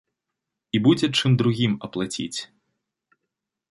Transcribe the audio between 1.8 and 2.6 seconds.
аплаціць.